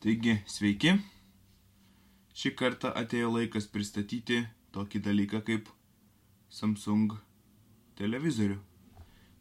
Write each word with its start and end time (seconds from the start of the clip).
Taigi, 0.00 0.38
sveiki. 0.48 0.94
Šį 2.32 2.54
kartą 2.56 2.88
atėjo 2.96 3.34
laikas 3.34 3.66
pristatyti 3.68 4.38
tokį 4.72 5.02
dalyką 5.04 5.42
kaip 5.44 5.68
Samsung 6.48 7.18
televizorių, 8.00 8.56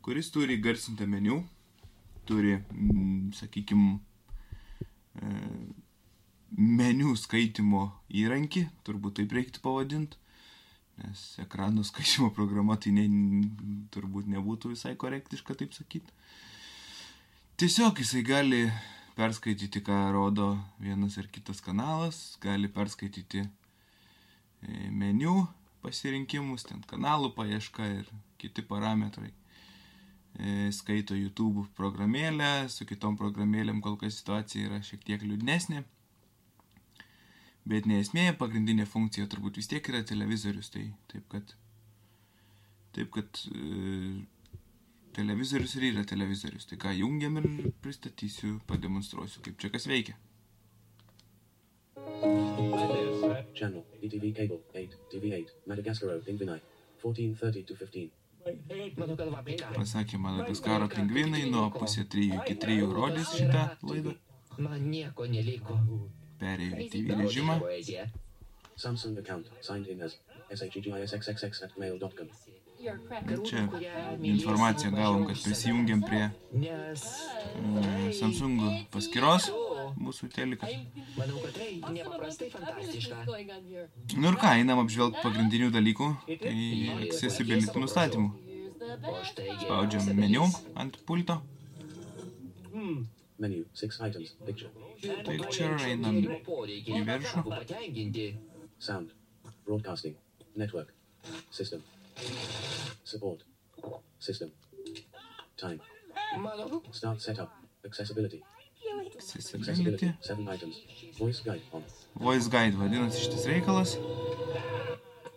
kuris 0.04 0.28
turi 0.36 0.58
garsintą 0.60 1.08
meniu, 1.08 1.38
turi, 2.28 2.58
mm, 2.60 3.32
sakykime, 3.40 4.02
meniu 6.60 7.16
skaitimo 7.16 7.86
įrankį, 8.12 8.68
turbūt 8.84 9.22
taip 9.22 9.40
reiktų 9.40 9.64
pavadinti, 9.64 10.20
nes 11.00 11.26
ekranų 11.46 11.88
skaitimo 11.88 12.34
programa 12.36 12.76
tai 12.76 12.92
ne, 13.00 13.08
turbūt 13.96 14.28
nebūtų 14.36 14.76
visai 14.76 14.98
korektiška 15.00 15.56
taip 15.56 15.72
sakyti. 15.78 16.12
Tiesiog 17.60 18.04
jisai 18.04 18.28
gali 18.28 18.66
perskaityti, 19.20 19.84
ką 19.84 19.98
rodo 20.16 20.54
vienas 20.80 21.18
ar 21.20 21.28
kitas 21.28 21.60
kanalas, 21.66 22.38
gali 22.44 22.70
perskaityti 22.72 23.44
e, 23.44 23.50
meniu 24.90 25.42
pasirinkimus, 25.84 26.66
ten 26.70 26.82
kanalų 26.88 27.34
paieška 27.36 27.88
ir 28.00 28.10
kiti 28.40 28.64
parametrai. 28.72 29.32
E, 30.40 30.70
skaito 30.76 31.18
YouTube 31.18 31.66
programėlę, 31.76 32.70
su 32.72 32.88
kitom 32.88 33.18
programėlėm 33.20 33.82
kol 33.84 33.98
kas 34.00 34.20
situacija 34.22 34.70
yra 34.70 34.82
šiek 34.86 35.04
tiek 35.08 35.24
liūdnesnė. 35.26 35.84
Bet 37.70 37.88
ne 37.90 38.00
esmė, 38.02 38.30
pagrindinė 38.40 38.88
funkcija 38.90 39.28
turbūt 39.30 39.60
vis 39.60 39.68
tiek 39.70 39.86
yra 39.92 40.02
televizorius, 40.08 40.72
tai 40.74 40.86
taip 41.12 41.28
kad, 41.34 41.56
taip 42.96 43.12
kad 43.14 43.44
e, 43.52 44.22
televizorius 45.20 45.76
ir 45.78 45.88
yra 45.92 46.06
televizorius. 46.14 46.68
Tai 46.72 46.80
ką 46.86 46.96
jungiam 46.98 47.38
ir 47.42 47.50
pristatysiu, 47.84 48.58
pademonstruosiu, 48.72 49.44
kaip 49.46 49.60
čia 49.62 49.72
kas 49.76 49.88
veikia. 49.92 50.18
Channel, 53.60 53.84
ETV 54.00 54.32
cable, 54.38 54.62
8, 54.74 54.96
TV8, 55.12 55.58
Madagascar 55.68 56.22
Pingvinai, 56.26 56.62
1430 57.04 57.68
to 57.68 57.76
15. 57.76 58.10
Mano 58.98 59.16
galva 59.20 59.42
apie 59.42 59.58
ką? 59.60 59.74
Pasakė 59.76 60.20
Madagaskaro 60.24 60.88
pingvinai, 60.94 61.44
nuo 61.54 61.66
pusė 61.76 62.06
trijų 62.14 62.40
iki 62.40 62.56
trijų 62.64 62.88
rodys 62.94 63.34
šitą 63.36 63.66
laidą. 63.90 64.16
Man 64.66 64.88
nieko 64.94 65.28
neliko. 65.34 65.76
Perėjo 66.40 66.80
į 66.86 66.88
TV 66.96 67.20
režimą. 67.20 67.60
Samsung 68.80 69.20
account, 69.20 69.52
signed 69.60 69.92
in 69.92 70.08
as 70.08 70.16
shgissxxx 70.56 71.64
at 71.68 71.78
mail.com. 71.78 72.32
Čia 72.80 73.68
informaciją 74.24 74.92
gavom, 74.92 75.26
kad 75.28 75.38
prisijungiam 75.44 76.02
prie 76.02 76.30
mm, 76.54 78.14
Samsung 78.16 78.62
paskyros 78.94 79.50
mūsų 80.00 80.30
telikas. 80.32 80.72
manau, 81.18 81.42
kad 81.44 81.58
tai 81.60 81.70
nepaprastai 81.92 82.50
fantastiška. 82.54 83.24
Nu 84.16 84.32
ir 84.32 84.40
ką, 84.40 84.54
einam 84.62 84.80
apžvelgti 84.86 85.24
pagrindinių 85.26 85.70
dalykų, 85.76 86.10
tai 86.44 86.56
accessibility 87.10 87.84
nustatymų. 87.84 88.30
Spaudžiam 89.66 90.14
meniu 90.16 90.48
ant 90.80 91.00
pulto. 91.06 91.42
Menu, 93.40 93.64
6 93.74 94.02
items, 94.08 94.34
picture, 94.46 94.72
Picture, 95.28 95.76
einam 95.88 96.18
į 96.20 97.04
viršų. 97.08 97.44
sound, 98.80 99.12
broadcasting, 99.66 100.16
network, 100.56 100.94
system, 101.52 101.84
support, 103.04 103.40
system, 104.20 104.50
time, 105.58 105.80
Mano 106.38 106.82
start 106.92 107.22
setup, 107.22 107.50
accessibility, 107.86 108.44
Accessibility. 109.16 109.72
accessibility, 109.72 110.14
7 110.22 110.48
items, 110.48 110.76
voice 111.18 111.42
guide 111.44 111.62
on, 111.74 111.84
Voice 112.16 112.48
guide. 112.50 112.74
Vadinasi 112.78 113.20
šitas 113.24 113.46
reikalas. 113.46 113.98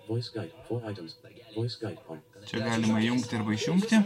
voice 0.08 0.30
guide, 0.34 0.52
4 0.68 0.90
items, 0.90 1.16
voice 1.56 1.76
guide 1.80 1.98
on, 2.08 2.20
Čia 2.46 2.58
galima 2.60 3.00
jungti 3.00 3.36
arba 3.36 3.52
išjungti. 3.54 3.96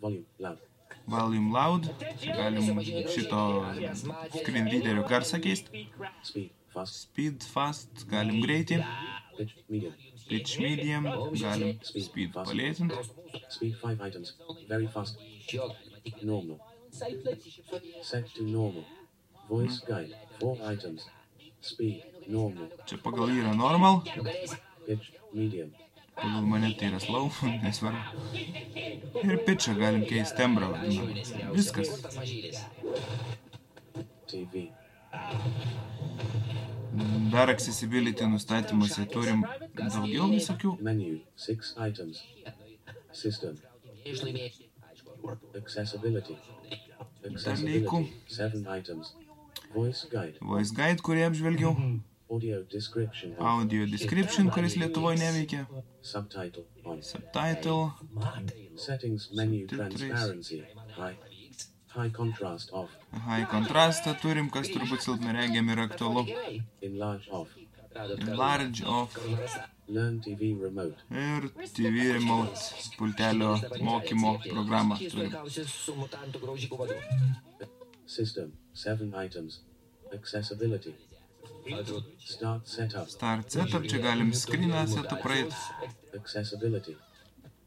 volume, 0.00 0.24
loud, 0.38 0.58
Volume 1.06 1.50
loud. 1.52 1.88
Čia 2.22 2.36
galim 2.36 2.78
šito 3.14 3.40
screen 4.38 4.66
readerio 4.70 5.02
garsą 5.08 5.40
keisti. 5.42 5.88
speed, 6.22 6.50
fast, 6.72 6.94
Speed, 7.02 7.42
fast, 7.52 8.06
galim 8.08 8.40
greitį. 8.42 8.78
pitch, 9.36 9.54
medium, 9.68 9.92
Pitch 10.28 10.58
medium, 10.58 11.04
galim 11.40 11.78
speed 11.82 12.32
palėtinti. 12.32 12.96
speed 13.48 13.74
5 13.82 14.00
items, 14.00 14.32
very 14.68 14.86
fast, 14.86 15.18
normal, 16.22 16.60
set 18.02 18.34
to 18.34 18.42
normal, 18.42 18.84
voice 19.48 19.78
guide, 19.88 20.14
4 20.40 20.56
items, 20.72 21.06
speed, 21.60 22.02
normal, 22.28 22.68
Čia 22.86 22.98
pagal 23.04 23.30
yra 23.30 23.54
normal, 23.54 24.02
pitch, 24.86 25.12
medium, 25.32 25.72
pagal 26.16 26.42
mane 26.52 26.74
tai 26.78 26.92
yra 26.92 27.00
slow, 27.00 27.30
nesvarbu. 27.64 28.00
Ir 29.22 29.42
pitchą 29.46 29.76
galim 29.78 30.06
keisti 30.08 30.36
tembrą 30.40 30.72
vadinamą. 30.72 31.52
Viskas. 31.56 31.88
TV, 34.32 34.70
Dar 37.32 37.48
accessibility 37.50 38.24
nustatymuose 38.28 39.06
turim 39.12 39.42
daugiau 39.76 40.26
visokių. 40.32 40.72
menu, 40.88 41.20
6 41.36 41.74
items, 41.88 42.18
system, 43.12 43.56
accessibility, 45.56 46.36
Dalykų. 47.22 48.00
7 48.28 48.66
items, 48.78 49.12
voice 49.74 50.06
guide, 50.12 50.36
Voice 50.42 50.72
guide, 50.74 51.00
kurį 51.06 51.24
apžvelgiau. 51.30 51.72
audio 52.32 52.62
description, 52.72 53.32
on, 53.38 53.46
Audio 53.62 53.86
description, 53.86 54.50
kuris 54.50 54.76
Lietuvoje 54.76 55.18
neveikia. 55.18 55.66
subtitle, 56.02 56.64
Subtitle. 57.00 57.92
settings 58.76 59.30
menu 59.32 59.66
transparency, 59.66 60.62
high, 60.96 61.16
high 61.94 62.10
contrast 62.10 62.72
off, 62.72 62.90
High 63.26 63.46
kontrastą 63.50 64.14
turim, 64.22 64.48
kas 64.50 64.70
turbūt 64.72 65.04
silpnaregiam 65.04 65.68
yra 65.74 65.88
aktualu. 65.90 66.26
Enlarge 66.82 67.28
off, 67.30 67.54
Large 68.42 68.84
off 68.88 69.16
learn 69.88 70.20
TV 70.20 70.54
remote, 70.62 70.96
ir 71.10 71.48
TV 71.76 72.12
remote 72.12 72.60
pultelio 72.98 73.60
mokymo 73.80 74.38
programą 74.50 74.96
turim. 74.98 75.32
system, 78.06 78.52
7 78.74 79.14
items, 79.14 79.60
accessibility, 80.14 80.94
start 82.18 82.68
setup, 82.68 83.08
Start 83.10 83.52
setup, 83.52 83.86
čia 83.86 83.98
galim 83.98 84.32
screeną 84.32 84.86
setup 84.88 85.22
praeit. 85.22 85.54
accessibility, 86.14 86.96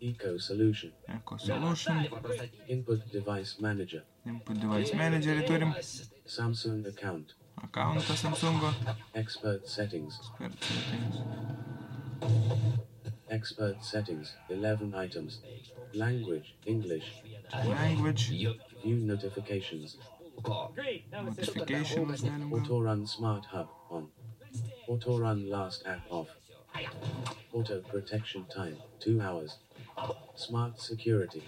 eco 0.05 0.37
solution, 0.37 0.91
Eco 1.09 1.37
Solution, 1.37 2.07
input 2.67 2.99
device 3.11 3.55
manager, 3.59 4.03
Input 4.25 4.59
Device 4.59 4.91
Managerį 4.93 5.45
turim. 5.47 5.73
Samsung 6.25 6.85
account, 6.87 7.33
Accountą 7.63 8.13
Samsungo. 8.21 8.73
expert 9.15 9.67
settings, 9.67 10.19
Expert 10.39 10.63
settings. 10.63 11.17
expert 13.29 13.83
settings, 13.83 14.33
11 14.49 14.93
items, 14.95 15.39
language, 15.93 16.55
English, 16.65 17.07
Language, 17.65 18.29
view 18.83 18.97
notifications? 19.11 19.97
Notifications 21.11 22.23
auto 22.53 22.79
run 22.81 23.05
smart 23.07 23.45
hub 23.45 23.69
on, 23.89 24.07
auto 24.87 25.17
run 25.17 25.49
last 25.49 25.83
app 25.87 26.01
off, 26.09 26.27
auto 27.53 27.81
protection 27.81 28.45
time, 28.53 28.77
2 28.99 29.21
hours, 29.21 29.57
smart 30.35 30.79
security, 30.79 31.43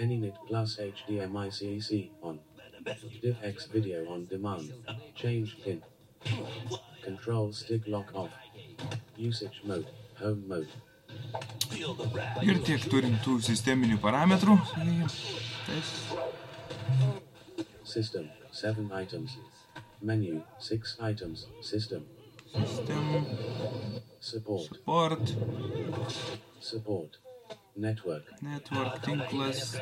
AnyNet 0.00 0.36
plus 0.46 0.76
HDMI 0.78 1.48
CEC 1.50 2.10
on, 2.22 2.38
DivX 3.22 3.68
video 3.72 4.06
on 4.08 4.26
demand, 4.26 4.72
change 5.14 5.56
pin, 5.64 5.82
control 7.02 7.52
stick 7.52 7.86
lock 7.86 8.14
off, 8.14 8.30
usage 9.16 9.62
mode, 9.64 9.86
home 10.18 10.44
mode, 10.48 10.68
Ir 12.42 12.58
tiek 12.66 12.82
turim 12.90 13.14
tų 13.22 13.36
sisteminių 13.44 14.00
parametrų. 14.02 14.56
Taip. 15.68 15.92
system, 17.94 18.28
7 18.50 18.90
items, 18.92 19.36
menu, 20.02 20.42
6 20.58 20.96
items, 21.00 21.46
system, 21.62 22.02
System, 22.54 23.26
support, 24.20 24.62
support, 24.70 25.20
support, 26.60 27.18
network, 27.76 28.22
network, 28.42 29.02
tinklas, 29.02 29.74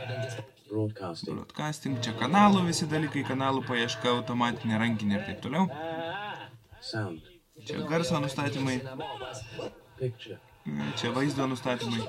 broadcasting, 0.71 1.37
broadcasting. 1.37 1.99
Čia 2.05 2.15
kanalų 2.17 2.63
visi 2.71 2.89
dalykai, 2.89 3.23
kanalų 3.29 3.61
paieška, 3.69 4.09
automatinė 4.17 4.81
rankinė 4.81 5.19
ir 5.21 5.27
taip 5.29 5.43
toliau. 5.45 5.69
sound, 6.81 7.21
Čia 7.67 7.85
garso 7.91 8.19
nustatymai, 8.25 8.79
picture, 10.01 10.39
čia 10.97 11.13
vaizdo 11.15 11.47
nustatymai. 11.47 12.01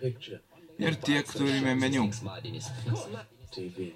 picture, 0.00 0.40
Ir 0.78 0.96
tiek 1.00 1.28
turime 1.32 1.74
meniu. 1.74 2.08
TV, 3.52 3.92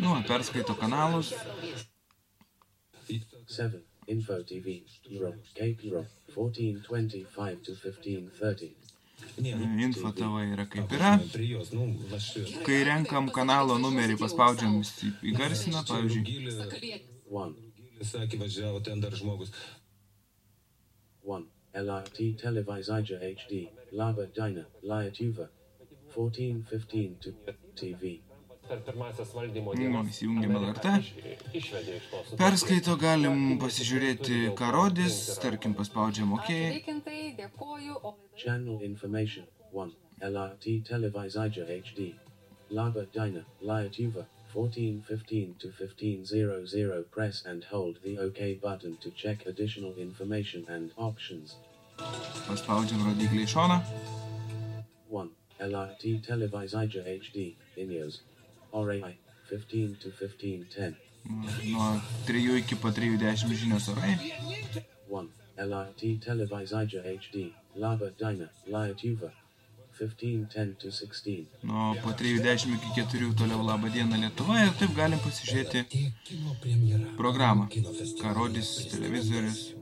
Nu, 0.00 0.10
perskaito 0.28 0.74
kanalus. 0.74 1.32
7. 3.46 3.80
Info 4.08 4.42
TV, 4.42 4.82
Europe, 5.10 5.38
Cape 5.54 5.78
Europe, 5.82 6.08
1425 6.34 7.62
to 7.64 7.72
1530. 7.74 8.74
Info 9.82 10.12
tavo 10.12 10.38
yra 10.44 10.66
kaip 10.70 10.92
yra. 10.92 11.16
Nu. 11.72 11.86
Kai 12.66 12.84
renkam 12.84 13.30
kanalo 13.32 13.78
numerį, 13.78 14.16
paspaudžiam 14.20 14.76
jis 14.78 14.92
į- 15.08 15.14
įgarsina, 15.32 15.82
pavyzdžiui. 15.88 17.00
1. 17.30 17.54
Sakė, 18.12 18.38
važiavo 18.44 18.82
ten 18.84 19.00
dar 19.00 19.10
žmogus. 19.16 19.50
1. 21.24 21.46
LRT 21.74 22.36
Televizija 22.42 23.18
HD, 23.20 23.68
Lava 23.92 24.26
Dina, 24.36 24.66
Liatuva, 24.82 25.48
1415 26.14 27.18
to 27.22 27.32
TV. 27.74 28.20
Per 28.68 28.78
pirmasias 28.86 29.32
valdymo 29.34 29.72
Mm, 29.74 29.78
dienas 29.80 30.06
įsijungiam 30.12 30.56
Amerika 30.56 30.88
LRT. 30.88 31.00
iš- 31.00 31.12
išvedė 31.60 31.96
iš 31.96 32.06
tos 32.10 32.34
Perskaito, 32.40 32.96
galim 32.98 33.58
pasižiūrėti, 33.58 34.38
ką 34.58 34.70
rodys, 34.72 35.38
tarkim, 35.42 35.74
paspaudžiam 35.74 36.32
OK. 36.32 36.48
Sveikintai, 36.48 37.36
dėkoju. 37.38 37.94
O 38.04 38.14
Channel 38.36 38.80
information 38.82 39.44
1. 39.72 39.92
LRT 40.20 40.80
Televizija 40.88 41.66
HD, 41.66 42.14
Lava 42.70 43.04
Dina, 43.12 43.44
Liatuva, 43.62 44.26
1415 44.54 45.54
to 45.58 45.68
1500. 45.70 47.04
Press 47.10 47.44
and 47.46 47.64
hold 47.64 47.96
the 48.02 48.18
OK 48.18 48.54
button 48.54 48.96
to 49.02 49.10
check 49.10 49.46
additional 49.46 49.94
information 49.98 50.64
and 50.68 50.90
options. 50.96 51.56
Paspaudžiam 52.48 53.00
rodiklį 53.06 53.42
į 53.44 53.48
šoną. 53.54 53.78
1. 55.10 55.30
LRT 55.60 56.20
Televizija 56.26 57.02
HD, 57.04 57.56
Ineos, 57.76 58.20
Orai 58.72 59.16
15 59.50 59.96
to 60.02 60.10
15 60.10 60.64
10. 60.76 60.94
Nuo 61.72 62.00
3 62.26 62.58
iki 62.58 62.74
po 62.74 62.88
3.10 62.88 63.54
žinios 63.54 63.88
orai. 63.88 64.14
1. 65.08 65.28
LRT 65.56 66.20
Televisija 66.24 67.02
HD, 67.02 67.50
Lava 67.76 68.10
Dina, 68.18 68.48
Lietuva, 68.66 69.30
15.10 70.00 70.74
to 70.76 70.90
16. 70.90 71.46
Nuo 71.62 71.94
po 72.02 72.10
3.10 72.10 72.74
iki 72.74 73.00
4 73.00 73.34
toliau 73.38 73.62
Labą 73.66 73.88
dieną 73.90 74.20
Lietuva 74.20 74.60
ir 74.64 74.74
taip 74.80 74.92
galim 74.96 75.22
pasižiūrėti 75.24 75.84
programą, 77.16 77.68
ką 78.22 78.34
rodys 78.36 78.76
televizorius. 78.92 79.72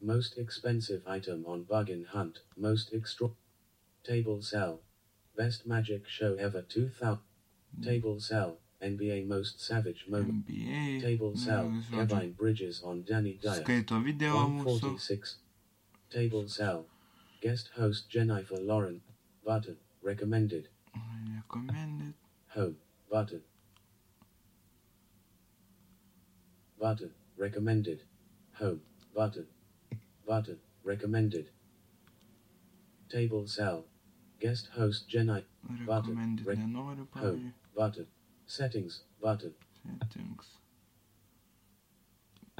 Most 0.00 0.38
expensive 0.38 1.02
item 1.06 1.44
on 1.46 1.64
Bugin 1.64 2.06
Hunt. 2.06 2.40
Most 2.56 2.90
extra. 2.94 3.28
Table 4.04 4.40
cell. 4.42 4.80
Best 5.36 5.66
magic 5.66 6.08
show 6.08 6.34
ever 6.34 6.62
2000. 6.62 7.18
Table 7.82 8.18
cell. 8.20 8.58
NBA 8.82 9.26
most 9.26 9.60
savage 9.60 10.06
moment. 10.08 10.46
NBA. 10.46 11.02
Table 11.02 11.36
cell. 11.36 11.70
Kevin 11.90 12.32
Bridges 12.32 12.82
on 12.82 13.04
Danny 13.04 13.38
Dyer. 13.42 13.62
Skaito 13.62 14.02
video 14.02 14.32
mūsų. 14.32 14.80
146. 14.80 15.36
Table 16.10 16.48
cell. 16.48 16.86
Guest 17.42 17.70
host 17.76 18.08
Jennifer 18.08 18.56
Lauren. 18.56 19.02
Button. 19.44 19.76
Recommended. 20.02 20.68
Recommended. 21.36 22.14
Home. 22.54 22.76
Button. 23.10 23.42
Button. 26.80 27.10
Recommended. 27.36 28.00
Home. 28.54 28.80
Button. 29.14 29.46
Button. 30.26 30.58
Recommended. 30.82 31.50
Table 33.10 33.46
cell. 33.46 33.84
Guest 34.40 34.68
host 34.74 35.08
Jennifer. 35.08 35.44
Button. 35.86 36.16
Recommended 36.16 36.46
Rec- 36.46 36.58
Home. 37.22 37.52
Button. 37.76 38.06
Settings. 38.46 39.02
Button. 39.20 39.52
Settings. 39.84 40.46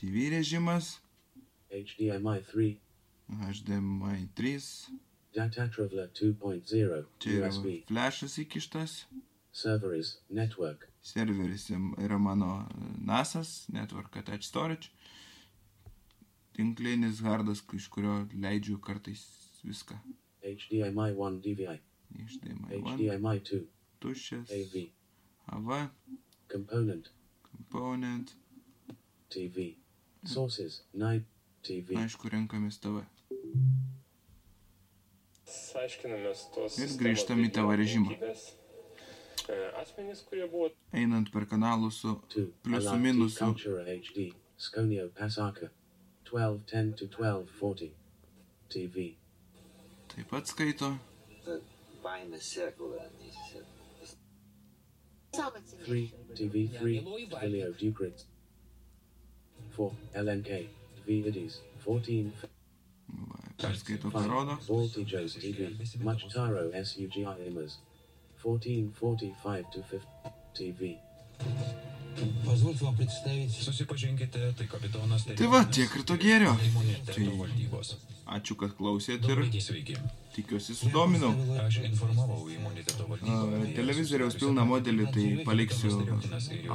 TV 0.00 0.30
režimas, 0.32 0.98
HDMI 1.70 2.40
3 2.50 2.78
HDMI 3.28 4.28
3, 4.34 4.60
Data 5.34 5.68
Traveler 5.68 6.08
2.0 6.08 6.62
čia 7.20 7.34
yra 7.36 7.50
USB 7.50 7.82
flashas 7.90 8.38
įkištas, 8.40 9.04
Server 9.52 9.92
is 9.98 10.16
network 10.30 10.88
serveris 11.02 11.68
yra 11.70 12.18
mano 12.18 12.66
NASAS, 12.98 13.68
Network 13.68 14.16
Attached 14.16 14.48
Storage, 14.48 14.90
tinklinis 16.56 17.20
hardas, 17.24 17.62
iš 17.76 17.88
kurio 17.92 18.22
leidžiu 18.32 18.80
kartais 18.80 19.22
viską. 19.64 20.00
HDMI 20.54 21.10
1 21.14 21.40
DVI 21.46 21.78
HDMI 22.28 22.80
1, 22.80 22.96
HDMI 22.96 23.36
2 23.50 23.60
tuščias, 24.02 24.50
AV 24.56 24.90
AV, 25.52 25.88
component. 26.48 27.10
Component, 27.50 28.34
TV 29.28 29.76
sources. 30.24 30.82
9 30.94 31.24
TV 31.66 31.98
aišku, 31.98 32.30
renkamės 32.32 32.78
TV. 32.82 33.02
Aiškinamės 35.80 36.46
tos. 36.54 36.78
Ir 36.78 36.94
grįžtam 37.00 37.42
į 37.42 37.50
tavo 37.56 37.74
režimą. 37.78 38.14
kokybės. 38.14 38.46
E, 39.50 39.56
Asmenys, 39.80 40.22
kurie 40.28 40.46
buvo 40.50 40.70
Einant 40.94 41.30
per 41.34 41.46
kanalus 41.50 42.00
su 42.04 42.14
2 42.34 42.46
pliusų 42.64 42.92
LRT 42.94 43.04
minusų 43.06 43.38
Cultura 43.40 43.84
HD 43.90 44.30
Sconio 44.56 45.08
Pasaka. 45.16 45.70
1210 46.30 46.94
to 46.94 47.08
1240 47.10 47.90
TV 48.70 49.16
Taip 50.14 50.28
pat 50.30 50.46
skaito. 50.48 50.98
Three 55.84 56.12
TV 56.34 56.68
three 56.78 56.98
Helio 57.40 57.72
Ducrit. 57.72 58.24
Four 59.70 59.92
LNK 60.14 60.68
V 61.06 61.28
Idis 61.28 61.60
fourteen. 61.78 62.32
Nu 63.08 63.26
perskaito 63.56 64.10
parodo. 64.10 64.58
Voltages 64.66 65.34
TV 65.34 65.70
Much 66.00 66.28
Taro 66.34 66.70
SUGI 66.84 67.26
Imers. 67.46 67.78
1445 68.42 69.70
to 69.70 69.82
50 69.82 70.06
TV. 70.54 70.98
Susipažinkite, 73.60 74.52
tai 74.58 74.68
kapitonas. 74.70 75.26
Tai 75.36 75.50
va, 75.52 75.64
tiek 75.78 75.98
ir 75.98 76.06
to 76.08 76.16
gėrio. 76.20 76.54
Tai... 77.10 77.26
Ačiū, 78.30 78.54
kad 78.54 78.70
klausėt 78.78 79.24
ir 79.26 79.40
tikiuosi 80.36 80.76
sudominau. 80.78 81.32
Aš 81.64 81.80
informavau 81.88 82.44
imuniteto 82.54 83.08
valdybą. 83.08 83.72
Televizoriaus 83.74 84.36
pilną 84.38 84.66
modelį 84.70 85.08
tai 85.16 85.24
paliksiu 85.48 85.96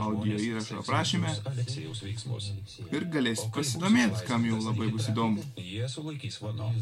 audio 0.01 0.41
įrašo 0.47 0.81
aprašyme 0.81 1.31
ir 2.91 3.07
galėsit 3.13 3.53
pasidomėti, 3.55 4.25
kam 4.27 4.49
jau 4.49 4.59
labai 4.65 4.89
bus 4.97 5.07
įdomu. 5.13 5.45
Jie 5.55 5.87
sulaikys 5.95 6.41
vano. 6.43 6.73